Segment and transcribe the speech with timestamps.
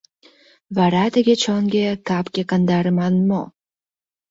[0.75, 3.41] Вара тыге чонге, капге кандарыман мо?